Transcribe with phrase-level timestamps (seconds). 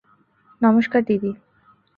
[0.61, 1.31] নমষ্কার, দিদি।